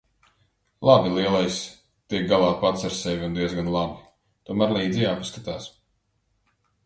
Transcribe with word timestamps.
Labi, 0.89 1.11
lielais 1.17 1.57
tiek 2.13 2.23
galā 2.31 2.47
pats 2.63 2.87
ar 2.89 2.95
sevi 3.01 3.27
un 3.29 3.37
diezgan 3.39 3.69
labi. 3.75 4.01
Tomēr 4.49 4.75
līdzi 4.79 5.03
jāpaskatās. 5.05 5.69